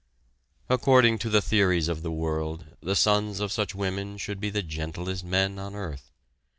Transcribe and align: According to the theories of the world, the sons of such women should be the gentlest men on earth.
According 0.67 1.19
to 1.19 1.29
the 1.29 1.43
theories 1.43 1.87
of 1.87 2.01
the 2.01 2.09
world, 2.09 2.65
the 2.81 2.95
sons 2.95 3.39
of 3.39 3.51
such 3.51 3.75
women 3.75 4.17
should 4.17 4.39
be 4.39 4.49
the 4.49 4.63
gentlest 4.63 5.23
men 5.23 5.59
on 5.59 5.75
earth. 5.75 6.09